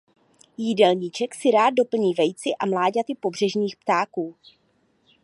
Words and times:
Jídelníček 0.57 1.35
si 1.35 1.51
rád 1.51 1.69
doplní 1.69 2.13
vejci 2.13 2.49
a 2.59 2.65
mláďaty 2.65 3.15
pobřežních 3.21 3.75
ptáků. 3.77 4.35